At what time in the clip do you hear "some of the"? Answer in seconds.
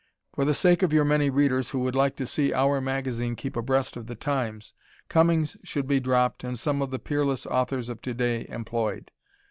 6.57-6.97